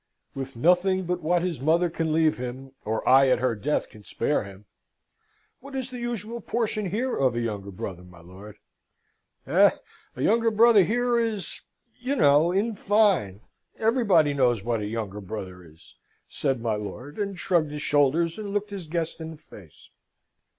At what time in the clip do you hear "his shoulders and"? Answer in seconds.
17.69-18.49